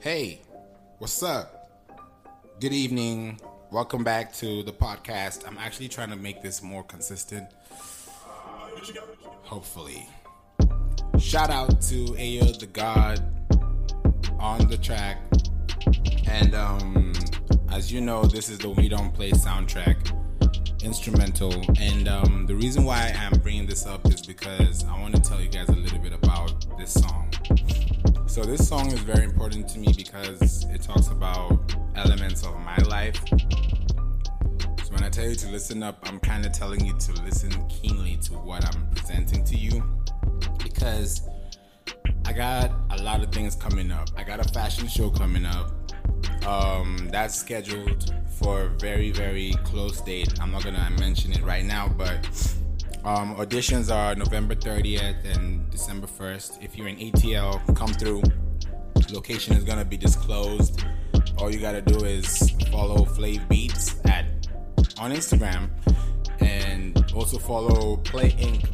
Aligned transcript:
Hey, 0.00 0.40
what's 0.96 1.22
up? 1.22 1.70
Good 2.58 2.72
evening. 2.72 3.38
Welcome 3.70 4.02
back 4.02 4.32
to 4.36 4.62
the 4.62 4.72
podcast. 4.72 5.46
I'm 5.46 5.58
actually 5.58 5.88
trying 5.88 6.08
to 6.08 6.16
make 6.16 6.40
this 6.40 6.62
more 6.62 6.82
consistent. 6.82 7.50
Hopefully. 9.42 10.08
Shout 11.18 11.50
out 11.50 11.82
to 11.82 12.06
Ayo 12.16 12.58
the 12.58 12.66
God 12.72 13.20
on 14.38 14.68
the 14.68 14.78
track. 14.78 15.18
And 16.26 16.54
um 16.54 17.12
as 17.70 17.92
you 17.92 18.00
know, 18.00 18.24
this 18.24 18.48
is 18.48 18.58
the 18.58 18.70
We 18.70 18.88
Don't 18.88 19.12
Play 19.12 19.32
soundtrack 19.32 20.16
instrumental. 20.82 21.52
And 21.78 22.08
um, 22.08 22.46
the 22.46 22.54
reason 22.54 22.84
why 22.84 23.14
I'm 23.18 23.38
bringing 23.40 23.66
this 23.66 23.86
up 23.86 24.06
is 24.06 24.22
because 24.22 24.82
I 24.86 24.98
want 24.98 25.14
to 25.14 25.20
tell 25.20 25.40
you 25.42 25.48
guys 25.48 25.68
a 25.68 25.72
little 25.72 25.98
bit 25.98 26.14
about 26.14 26.78
this 26.78 26.94
song. 26.94 27.30
So, 28.30 28.44
this 28.44 28.68
song 28.68 28.92
is 28.92 29.00
very 29.00 29.24
important 29.24 29.68
to 29.70 29.80
me 29.80 29.92
because 29.92 30.64
it 30.66 30.82
talks 30.82 31.08
about 31.08 31.74
elements 31.96 32.46
of 32.46 32.56
my 32.60 32.76
life. 32.86 33.20
So, 33.28 34.92
when 34.92 35.02
I 35.02 35.08
tell 35.08 35.28
you 35.28 35.34
to 35.34 35.48
listen 35.48 35.82
up, 35.82 35.98
I'm 36.04 36.20
kind 36.20 36.46
of 36.46 36.52
telling 36.52 36.86
you 36.86 36.96
to 36.96 37.12
listen 37.24 37.50
keenly 37.66 38.18
to 38.18 38.34
what 38.34 38.64
I'm 38.64 38.88
presenting 38.94 39.42
to 39.46 39.56
you 39.56 39.82
because 40.62 41.22
I 42.24 42.32
got 42.32 42.70
a 42.90 43.02
lot 43.02 43.20
of 43.20 43.32
things 43.32 43.56
coming 43.56 43.90
up. 43.90 44.10
I 44.16 44.22
got 44.22 44.38
a 44.38 44.48
fashion 44.52 44.86
show 44.86 45.10
coming 45.10 45.44
up. 45.44 45.72
Um, 46.46 47.08
that's 47.10 47.34
scheduled 47.34 48.14
for 48.38 48.62
a 48.62 48.68
very, 48.68 49.10
very 49.10 49.54
close 49.64 50.00
date. 50.02 50.38
I'm 50.40 50.52
not 50.52 50.62
gonna 50.62 50.88
mention 51.00 51.32
it 51.32 51.42
right 51.42 51.64
now, 51.64 51.88
but 51.88 52.28
um, 53.04 53.36
auditions 53.36 53.94
are 53.94 54.14
November 54.14 54.54
30th 54.54 55.36
and 55.36 55.70
December 55.70 56.06
1st. 56.06 56.62
If 56.62 56.76
you're 56.76 56.88
in 56.88 56.96
ATL, 56.96 57.76
come 57.76 57.92
through. 57.94 58.22
Location 59.12 59.56
is 59.56 59.64
gonna 59.64 59.84
be 59.84 59.96
disclosed. 59.96 60.84
All 61.38 61.50
you 61.50 61.60
gotta 61.60 61.80
do 61.80 62.04
is 62.04 62.50
follow 62.70 63.04
Flav 63.04 63.48
Beats 63.48 63.96
at 64.04 64.26
on 64.98 65.12
Instagram, 65.12 65.70
and 66.40 67.12
also 67.14 67.38
follow 67.38 67.96
Play 67.96 68.30
Inc. 68.32 68.66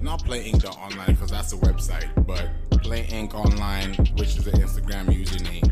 Not 0.02 0.24
Play 0.24 0.50
Inc. 0.50 0.64
online 0.64 1.14
because 1.14 1.30
that's 1.30 1.52
a 1.52 1.56
website, 1.56 2.08
but 2.26 2.48
Play 2.82 3.04
Inc. 3.06 3.34
online, 3.34 3.94
which 4.16 4.36
is 4.38 4.46
an 4.46 4.54
Instagram 4.60 5.06
username 5.06 5.70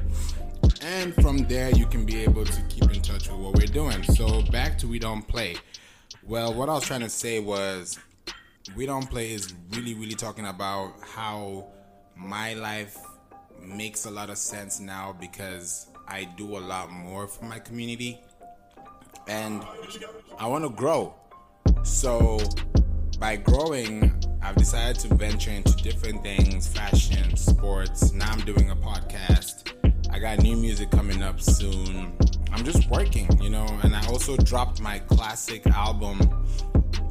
and 0.85 1.15
from 1.15 1.39
there 1.39 1.71
you 1.71 1.87
can 1.87 2.05
be 2.05 2.23
able 2.23 2.45
to 2.45 2.63
keep 2.63 2.85
in 2.85 3.01
touch 3.01 3.29
with 3.29 3.39
what 3.39 3.55
we're 3.55 3.67
doing. 3.67 4.03
So 4.03 4.43
back 4.51 4.77
to 4.79 4.89
we 4.89 4.99
don't 4.99 5.27
play. 5.27 5.57
Well, 6.25 6.55
what 6.55 6.69
I 6.69 6.75
was 6.75 6.85
trying 6.85 7.01
to 7.01 7.09
say 7.09 7.41
was 7.41 7.99
we 8.77 8.87
don't 8.87 9.11
play 9.11 9.33
is 9.33 9.55
really 9.71 9.95
really 9.95 10.15
talking 10.15 10.47
about 10.47 10.95
how 11.03 11.67
my 12.15 12.55
life 12.55 12.97
makes 13.61 14.07
a 14.07 14.11
lot 14.11 14.31
of 14.31 14.39
sense 14.39 14.79
now 14.79 15.17
because 15.19 15.89
I 16.07 16.25
do 16.37 16.57
a 16.57 16.61
lot 16.61 16.91
more 16.91 17.27
for 17.27 17.45
my 17.45 17.59
community 17.59 18.21
and 19.29 19.65
I 20.39 20.47
want 20.47 20.65
to 20.65 20.71
grow. 20.71 21.15
So 21.83 22.39
by 23.19 23.37
growing, 23.37 24.13
I've 24.43 24.57
decided 24.57 25.01
to 25.03 25.15
venture 25.15 25.51
into 25.51 25.77
different 25.77 26.23
things, 26.23 26.69
fashion, 26.69 27.37
sports. 27.37 28.13
Now 28.13 28.31
I'm 28.31 28.41
doing 28.41 28.71
a 28.71 28.77
podcast 28.77 29.73
I 30.13 30.19
got 30.19 30.43
new 30.43 30.57
music 30.59 30.91
coming 30.91 31.23
up 31.23 31.41
soon. 31.41 32.13
I'm 32.53 32.65
just 32.65 32.89
working, 32.91 33.29
you 33.41 33.49
know, 33.49 33.67
and 33.83 33.97
I 33.97 34.07
also 34.09 34.37
dropped 34.37 34.81
my 34.81 34.99
classic 34.99 35.67
album 35.69 36.21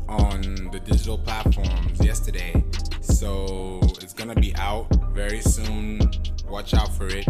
on 0.08 0.42
the 0.72 0.80
digital 0.80 1.18
platforms 1.18 2.00
yesterday. 2.00 2.64
So 3.02 3.80
it's 4.02 4.14
gonna 4.14 4.36
be 4.36 4.56
out 4.56 4.88
very 5.14 5.42
soon. 5.42 6.00
Watch 6.48 6.74
out 6.76 6.94
for 6.96 7.08
it. 7.08 7.26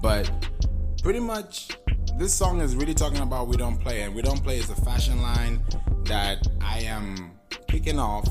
But 0.00 0.30
pretty 1.02 1.20
much, 1.20 1.70
this 2.16 2.32
song 2.32 2.60
is 2.60 2.76
really 2.76 2.94
talking 2.94 3.20
about 3.20 3.48
We 3.48 3.56
Don't 3.56 3.78
Play, 3.78 4.02
and 4.02 4.14
We 4.14 4.22
Don't 4.22 4.42
Play 4.42 4.58
is 4.58 4.70
a 4.70 4.76
fashion 4.76 5.20
line 5.20 5.62
that 6.04 6.46
I 6.60 6.80
am 6.80 7.32
kicking 7.66 7.98
off, 7.98 8.28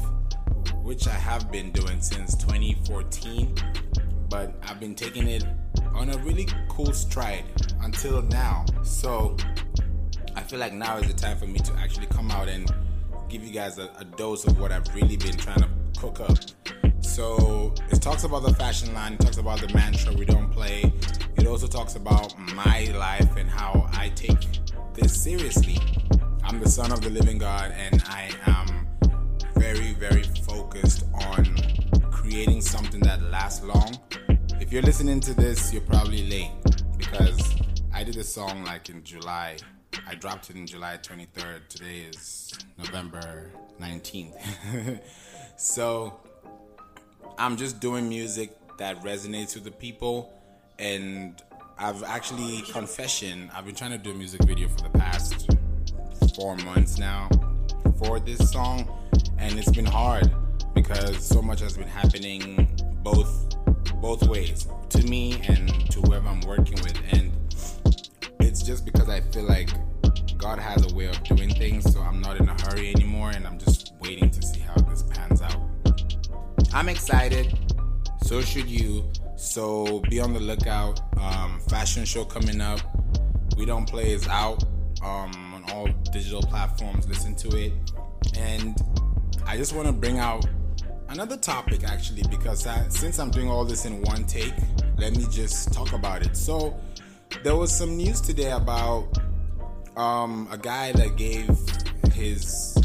which 0.83 1.07
I 1.07 1.13
have 1.15 1.51
been 1.51 1.71
doing 1.71 1.99
since 2.01 2.35
2014. 2.35 3.55
But 4.29 4.53
I've 4.63 4.79
been 4.79 4.95
taking 4.95 5.27
it 5.27 5.43
on 5.93 6.11
a 6.11 6.17
really 6.19 6.47
cool 6.69 6.93
stride 6.93 7.45
until 7.89 8.21
now. 8.21 8.63
So 8.83 9.35
I 10.35 10.41
feel 10.41 10.59
like 10.59 10.73
now 10.73 10.97
is 10.97 11.07
the 11.07 11.13
time 11.13 11.37
for 11.37 11.47
me 11.47 11.57
to 11.59 11.73
actually 11.73 12.05
come 12.05 12.29
out 12.29 12.47
and 12.47 12.71
give 13.29 13.43
you 13.43 13.51
guys 13.51 13.79
a, 13.79 13.89
a 13.97 14.05
dose 14.05 14.45
of 14.45 14.59
what 14.59 14.71
I've 14.71 14.87
really 14.93 15.17
been 15.17 15.35
trying 15.35 15.61
to 15.61 15.69
cook 15.97 16.19
up. 16.19 16.37
So 17.01 17.73
it 17.89 17.99
talks 17.99 18.25
about 18.25 18.43
the 18.43 18.53
fashion 18.53 18.93
line, 18.93 19.13
it 19.13 19.21
talks 19.21 19.37
about 19.37 19.59
the 19.59 19.73
mantra 19.73 20.13
we 20.13 20.25
don't 20.25 20.51
play. 20.51 20.93
It 21.35 21.47
also 21.47 21.65
talks 21.65 21.95
about 21.95 22.37
my 22.37 22.91
life 22.93 23.35
and 23.37 23.49
how 23.49 23.89
I 23.93 24.09
take 24.09 24.45
this 24.93 25.19
seriously. 25.19 25.79
I'm 26.43 26.59
the 26.59 26.69
son 26.69 26.91
of 26.91 27.01
the 27.01 27.09
living 27.09 27.39
God 27.39 27.71
and 27.75 28.03
I 28.05 28.29
am 28.45 28.87
very, 29.55 29.93
very 29.93 30.23
focused 30.47 31.05
on 31.25 31.43
creating 32.11 32.61
something 32.61 33.01
that 33.01 33.19
lasts 33.31 33.63
long 33.63 33.97
if 34.69 34.73
you're 34.73 34.83
listening 34.83 35.19
to 35.21 35.33
this, 35.33 35.73
you're 35.73 35.81
probably 35.81 36.29
late 36.29 36.51
because 36.95 37.55
I 37.99 38.03
did 38.05 38.15
a 38.15 38.23
song 38.23 38.63
like 38.63 38.87
in 38.87 39.03
July. 39.03 39.57
I 40.07 40.15
dropped 40.15 40.49
it 40.49 40.55
in 40.55 40.65
July 40.65 40.97
23rd. 41.01 41.67
Today 41.67 42.05
is 42.09 42.57
November 42.77 43.51
19th. 43.77 45.01
so 45.57 46.17
I'm 47.37 47.57
just 47.57 47.81
doing 47.81 48.07
music 48.07 48.55
that 48.77 49.03
resonates 49.03 49.55
with 49.55 49.65
the 49.65 49.71
people. 49.71 50.31
And 50.79 51.43
I've 51.77 52.01
actually, 52.03 52.61
confession, 52.71 53.51
I've 53.53 53.65
been 53.65 53.75
trying 53.75 53.91
to 53.91 53.97
do 53.97 54.11
a 54.11 54.13
music 54.13 54.45
video 54.45 54.69
for 54.69 54.83
the 54.83 54.97
past 54.97 55.49
four 56.37 56.55
months 56.55 56.99
now 56.99 57.27
for 57.97 58.21
this 58.21 58.49
song. 58.49 58.89
And 59.39 59.59
it's 59.59 59.71
been 59.71 59.83
hard 59.83 60.33
because 60.73 61.21
so 61.21 61.41
much 61.41 61.59
has 61.59 61.75
been 61.75 61.89
happening 61.89 62.65
both 63.03 63.57
both 63.95 64.25
ways 64.29 64.69
to 64.87 65.03
me 65.03 65.41
and 65.49 65.91
to 65.91 65.99
whoever 65.99 66.29
I'm 66.29 66.39
working 66.41 66.81
with. 66.81 66.97
And 67.11 67.33
just 68.69 68.85
because 68.85 69.09
I 69.09 69.21
feel 69.21 69.45
like 69.45 69.67
God 70.37 70.59
has 70.59 70.91
a 70.91 70.93
way 70.93 71.07
of 71.07 71.23
doing 71.23 71.49
things, 71.49 71.91
so 71.91 72.01
I'm 72.01 72.21
not 72.21 72.39
in 72.39 72.47
a 72.47 72.61
hurry 72.61 72.91
anymore, 72.91 73.31
and 73.31 73.47
I'm 73.47 73.57
just 73.57 73.93
waiting 73.99 74.29
to 74.29 74.41
see 74.43 74.59
how 74.59 74.75
this 74.81 75.01
pans 75.01 75.41
out. 75.41 75.59
I'm 76.71 76.87
excited, 76.87 77.57
so 78.21 78.41
should 78.41 78.67
you. 78.67 79.11
So 79.37 80.01
be 80.01 80.19
on 80.19 80.33
the 80.35 80.39
lookout. 80.39 81.01
Um, 81.19 81.59
fashion 81.61 82.05
show 82.05 82.25
coming 82.25 82.61
up. 82.61 82.79
We 83.57 83.65
Don't 83.65 83.89
Play 83.89 84.11
is 84.11 84.27
out 84.27 84.63
um, 85.01 85.31
on 85.55 85.65
all 85.73 85.87
digital 86.13 86.43
platforms. 86.43 87.09
Listen 87.09 87.33
to 87.37 87.57
it. 87.57 87.73
And 88.37 88.79
I 89.47 89.57
just 89.57 89.73
want 89.73 89.87
to 89.87 89.93
bring 89.93 90.19
out 90.19 90.45
another 91.07 91.37
topic 91.37 91.85
actually 91.85 92.21
because 92.29 92.67
I, 92.67 92.87
since 92.89 93.17
I'm 93.17 93.31
doing 93.31 93.49
all 93.49 93.65
this 93.65 93.85
in 93.85 94.03
one 94.03 94.25
take, 94.25 94.53
let 94.99 95.17
me 95.17 95.25
just 95.31 95.73
talk 95.73 95.93
about 95.93 96.23
it. 96.23 96.37
So 96.37 96.79
there 97.43 97.55
was 97.55 97.75
some 97.75 97.95
news 97.95 98.21
today 98.21 98.51
about 98.51 99.07
um, 99.95 100.47
a 100.51 100.57
guy 100.57 100.91
that 100.93 101.15
gave 101.15 101.57
his 102.13 102.75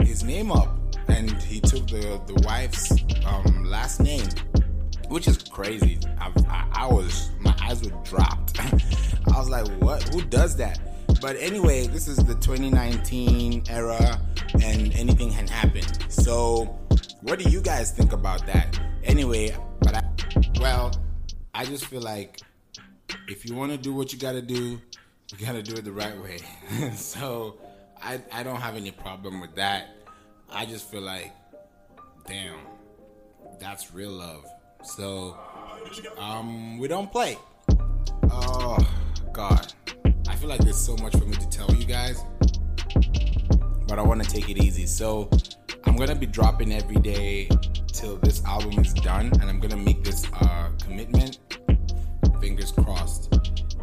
his 0.00 0.22
name 0.22 0.50
up 0.50 0.78
and 1.08 1.30
he 1.42 1.60
took 1.60 1.86
the 1.88 2.20
the 2.26 2.42
wife's 2.46 2.92
um, 3.26 3.64
last 3.64 4.00
name, 4.00 4.26
which 5.08 5.26
is 5.26 5.38
crazy. 5.38 5.98
I, 6.18 6.32
I, 6.48 6.84
I 6.84 6.86
was 6.86 7.30
my 7.40 7.54
eyes 7.60 7.82
were 7.82 7.96
dropped. 8.04 8.58
I 8.60 9.38
was 9.38 9.48
like, 9.48 9.68
what? 9.80 10.02
Who 10.14 10.22
does 10.22 10.56
that? 10.56 10.80
But 11.20 11.36
anyway, 11.36 11.86
this 11.86 12.06
is 12.06 12.16
the 12.18 12.34
2019 12.34 13.64
era, 13.68 14.20
and 14.62 14.92
anything 14.94 15.32
can 15.32 15.48
happen. 15.48 15.82
So 16.10 16.64
what 17.22 17.38
do 17.38 17.50
you 17.50 17.60
guys 17.60 17.90
think 17.90 18.12
about 18.12 18.46
that? 18.46 18.78
Anyway, 19.04 19.56
but 19.80 19.96
I, 19.96 20.04
well, 20.60 20.92
I 21.54 21.64
just 21.64 21.86
feel 21.86 22.02
like 22.02 22.40
if 23.28 23.44
you 23.44 23.54
want 23.54 23.70
to 23.72 23.78
do 23.78 23.92
what 23.92 24.12
you 24.12 24.18
got 24.18 24.32
to 24.32 24.42
do, 24.42 24.80
you 25.36 25.46
got 25.46 25.52
to 25.52 25.62
do 25.62 25.74
it 25.74 25.84
the 25.84 25.92
right 25.92 26.18
way. 26.22 26.38
so 26.94 27.58
I, 28.02 28.20
I 28.32 28.42
don't 28.42 28.60
have 28.60 28.76
any 28.76 28.90
problem 28.90 29.40
with 29.40 29.54
that. 29.56 29.88
I 30.50 30.64
just 30.64 30.90
feel 30.90 31.02
like, 31.02 31.32
damn, 32.26 32.58
that's 33.60 33.92
real 33.92 34.10
love. 34.10 34.46
So, 34.82 35.36
um, 36.16 36.78
we 36.78 36.88
don't 36.88 37.12
play. 37.12 37.36
Oh, 38.30 38.78
God. 39.32 39.72
I 40.26 40.34
feel 40.36 40.48
like 40.48 40.60
there's 40.60 40.78
so 40.78 40.96
much 40.96 41.12
for 41.12 41.24
me 41.24 41.36
to 41.36 41.48
tell 41.50 41.72
you 41.74 41.84
guys, 41.84 42.22
but 43.86 43.98
I 43.98 44.02
want 44.02 44.22
to 44.22 44.30
take 44.30 44.48
it 44.48 44.58
easy. 44.58 44.86
So, 44.86 45.28
I'm 45.84 45.96
gonna 45.96 46.14
be 46.14 46.26
dropping 46.26 46.72
every 46.72 46.96
day 46.96 47.48
till 47.92 48.16
this 48.16 48.44
album 48.44 48.78
is 48.78 48.94
done, 48.94 49.32
and 49.40 49.44
I'm 49.44 49.58
gonna 49.58 49.76
make 49.76 50.04
this 50.04 50.26
uh, 50.32 50.70
commitment. 50.82 51.38
Fingers 52.48 52.72
crossed. 52.72 53.34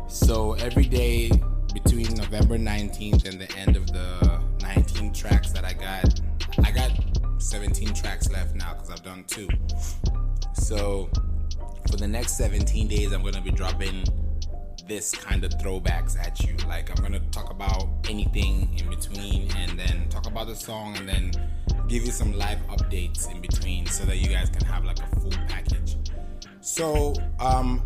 So 0.07 0.53
every 0.53 0.85
day 0.85 1.29
between 1.71 2.11
November 2.15 2.57
19th 2.57 3.29
and 3.29 3.39
the 3.39 3.47
end 3.55 3.77
of 3.77 3.85
the 3.93 4.41
19 4.63 5.13
tracks 5.13 5.51
that 5.51 5.63
I 5.63 5.73
got, 5.73 6.19
I 6.65 6.71
got 6.71 6.91
17 7.37 7.93
tracks 7.93 8.27
left 8.31 8.55
now 8.55 8.73
because 8.73 8.89
I've 8.89 9.03
done 9.03 9.23
two. 9.27 9.47
So 10.53 11.11
for 11.91 11.97
the 11.97 12.07
next 12.07 12.37
17 12.39 12.87
days, 12.87 13.13
I'm 13.13 13.21
gonna 13.21 13.39
be 13.39 13.51
dropping 13.51 14.03
this 14.87 15.13
kind 15.13 15.43
of 15.43 15.51
throwbacks 15.51 16.17
at 16.17 16.41
you. 16.41 16.57
Like 16.67 16.89
I'm 16.89 17.03
gonna 17.03 17.19
talk 17.29 17.51
about 17.51 17.87
anything 18.09 18.75
in 18.79 18.89
between, 18.89 19.51
and 19.57 19.77
then 19.77 20.09
talk 20.09 20.25
about 20.25 20.47
the 20.47 20.55
song, 20.55 20.97
and 20.97 21.07
then 21.07 21.31
give 21.87 22.03
you 22.03 22.11
some 22.11 22.33
live 22.35 22.65
updates 22.69 23.29
in 23.29 23.41
between, 23.41 23.85
so 23.85 24.05
that 24.05 24.17
you 24.17 24.27
guys 24.27 24.49
can 24.49 24.65
have 24.65 24.83
like 24.85 24.97
a 24.97 25.19
full 25.19 25.29
package. 25.47 25.97
So, 26.61 27.13
um, 27.39 27.85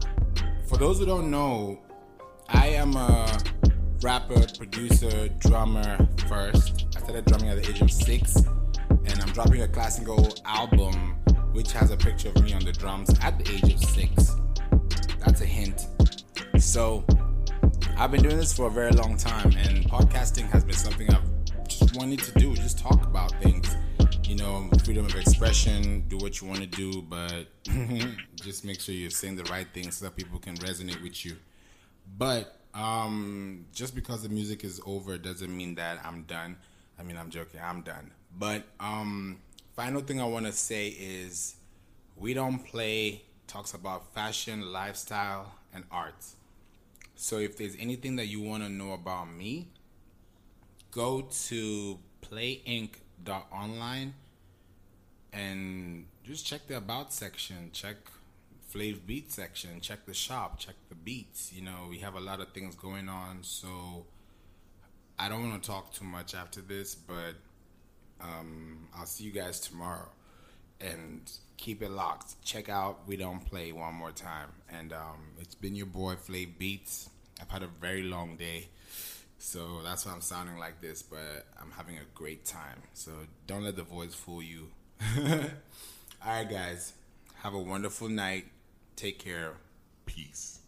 for 0.70 0.78
those 0.78 1.00
who 1.00 1.06
don't 1.08 1.32
know, 1.32 1.80
I 2.48 2.68
am 2.68 2.96
a 2.96 3.40
rapper, 4.04 4.46
producer, 4.56 5.28
drummer 5.40 6.08
first. 6.28 6.86
I 6.96 7.00
started 7.00 7.26
drumming 7.26 7.50
at 7.50 7.64
the 7.64 7.68
age 7.68 7.82
of 7.82 7.92
six, 7.92 8.36
and 8.36 9.20
I'm 9.20 9.30
dropping 9.30 9.64
a 9.64 9.68
classical 9.68 10.32
album 10.46 11.16
which 11.54 11.72
has 11.72 11.90
a 11.90 11.98
picture 11.98 12.30
of 12.30 12.44
me 12.44 12.54
on 12.54 12.64
the 12.64 12.72
drums 12.72 13.10
at 13.22 13.44
the 13.44 13.52
age 13.52 13.74
of 13.74 13.80
six. 13.80 14.36
That's 15.26 15.42
a 15.42 15.46
hint. 15.46 15.88
So, 16.60 17.04
I've 17.98 18.12
been 18.12 18.22
doing 18.22 18.38
this 18.38 18.56
for 18.56 18.68
a 18.68 18.72
very 18.72 18.92
long 18.92 19.18
time, 19.18 19.52
and 19.58 19.86
podcasting 19.86 20.52
has 20.52 20.64
been 20.64 20.76
something 20.76 21.10
I've 21.10 21.68
just 21.68 21.98
wanted 21.98 22.20
to 22.20 22.32
do, 22.40 22.54
just 22.54 22.78
talk 22.78 23.04
about 23.08 23.32
things. 23.42 23.76
You 24.30 24.36
know, 24.36 24.70
freedom 24.86 25.08
of 25.08 25.16
expression, 25.16 26.02
do 26.08 26.16
what 26.18 26.40
you 26.40 26.48
want 26.48 26.60
to 26.60 26.68
do, 26.68 27.02
but 27.02 27.48
just 28.36 28.64
make 28.64 28.80
sure 28.80 28.94
you're 28.94 29.10
saying 29.10 29.38
the 29.38 29.44
right 29.46 29.66
things 29.74 29.98
so 29.98 30.06
that 30.06 30.16
people 30.16 30.38
can 30.38 30.56
resonate 30.58 31.02
with 31.02 31.26
you. 31.26 31.36
But 32.16 32.60
um, 32.76 33.66
just 33.74 33.96
because 33.96 34.22
the 34.22 34.30
music 34.30 34.64
is 34.64 34.80
over 34.86 35.18
doesn't 35.18 35.58
mean 35.58 35.74
that 35.76 35.98
I'm 36.06 36.26
done. 36.26 36.58
I 37.00 37.02
mean, 37.02 37.18
I'm 37.18 37.32
joking, 37.32 37.60
I'm 37.60 37.82
done. 37.82 38.12
But 38.38 38.66
um, 38.80 39.40
final 39.76 40.00
thing 40.00 40.22
I 40.22 40.26
want 40.26 40.46
to 40.46 40.52
say 40.52 40.90
is 40.90 41.56
we 42.16 42.36
don't 42.36 42.60
play 42.60 43.24
talks 43.48 43.74
about 43.74 44.14
fashion, 44.14 44.72
lifestyle, 44.72 45.56
and 45.74 45.86
arts. 45.90 46.36
So 47.16 47.40
if 47.40 47.58
there's 47.58 47.76
anything 47.80 48.18
that 48.18 48.28
you 48.28 48.44
want 48.44 48.62
to 48.62 48.70
know 48.70 48.92
about 48.92 49.34
me, 49.34 49.70
go 50.92 51.28
to 51.48 51.98
playinc.online 53.24 54.14
and 55.32 56.06
just 56.24 56.46
check 56.46 56.68
the 56.68 56.78
about 56.78 57.14
section, 57.14 57.70
check 57.72 57.96
Flav 58.74 59.06
Beat 59.06 59.32
section, 59.32 59.82
check 59.82 60.06
the 60.06 60.14
shop, 60.14 60.60
check 60.60 60.76
the 60.90 60.96
beats. 60.96 61.52
You 61.54 61.64
know, 61.64 61.88
we 61.90 62.00
have 62.00 62.16
a 62.16 62.20
lot 62.20 62.40
of 62.40 62.50
things 62.50 62.76
going 62.76 63.10
on, 63.10 63.40
so 63.42 64.06
I 65.18 65.30
don't 65.30 65.50
want 65.50 65.62
to 65.62 65.70
talk 65.70 65.94
too 65.94 66.06
much 66.06 66.36
after 66.36 66.62
this, 66.62 66.96
but 66.96 67.36
um, 68.22 68.88
I'll 68.96 69.06
see 69.06 69.24
you 69.24 69.32
guys 69.32 69.60
tomorrow. 69.60 70.10
And 70.82 71.30
keep 71.58 71.82
it 71.82 71.92
locked. 71.92 72.42
Check 72.42 72.70
out 72.70 73.06
We 73.06 73.18
Don't 73.18 73.46
Play 73.46 73.74
one 73.74 73.94
more 73.96 74.12
time. 74.12 74.48
And 74.72 74.94
um, 74.94 75.34
it's 75.40 75.56
been 75.56 75.76
your 75.76 75.88
boy 75.88 76.16
Flav 76.16 76.58
Beats. 76.58 77.10
I've 77.42 77.50
had 77.50 77.64
a 77.64 77.68
very 77.68 78.04
long 78.04 78.38
day. 78.38 78.70
So 79.40 79.82
that's 79.84 80.06
why 80.06 80.12
I'm 80.12 80.22
sounding 80.22 80.58
like 80.58 80.82
this, 80.82 81.02
but 81.02 81.48
I'm 81.60 81.72
having 81.72 81.98
a 81.98 82.04
great 82.14 82.46
time. 82.46 82.84
So 82.94 83.12
don't 83.48 83.64
let 83.64 83.76
the 83.78 83.84
voice 83.84 84.14
fool 84.14 84.44
you. 84.44 84.68
All 85.18 85.24
right, 86.26 86.50
guys. 86.50 86.94
Have 87.36 87.54
a 87.54 87.60
wonderful 87.60 88.10
night. 88.10 88.46
Take 88.98 89.18
care. 89.18 89.54
Peace. 90.06 90.60